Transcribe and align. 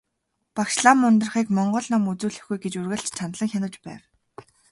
Багш 0.55 0.75
лам 0.85 0.99
Ундрахыг 1.07 1.47
монгол 1.57 1.85
ном 1.91 2.03
үзүүлэхгүй 2.11 2.57
гэж 2.61 2.73
үргэлж 2.81 3.07
чандлан 3.17 3.49
хянаж 3.51 3.75
байв. 3.85 4.01